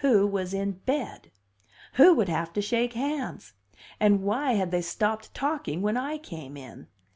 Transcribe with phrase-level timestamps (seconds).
[0.00, 1.32] Who was in bed
[1.94, 3.54] who would have to shake hands?
[3.98, 6.86] And why had they stopped talking when I came in?